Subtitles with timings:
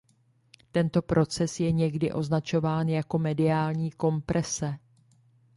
[0.71, 4.77] Tento proces je někdy označován jako mediální komprese.